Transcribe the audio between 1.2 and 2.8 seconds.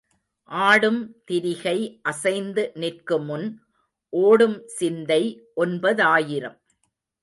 திரிகை அசைந்து